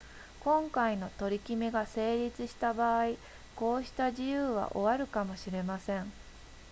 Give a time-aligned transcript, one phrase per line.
[0.39, 3.09] 今回の取り決めが成立した場合
[3.55, 6.11] こうした自由は終わるかもしれません